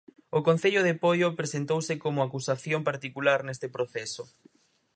O 0.37 0.39
Concello 0.47 0.81
de 0.87 0.93
Poio 1.03 1.27
presentouse 1.39 1.93
como 2.03 2.19
acusación 2.21 2.81
particular 2.89 3.39
neste 3.43 3.67
proceso. 3.75 4.23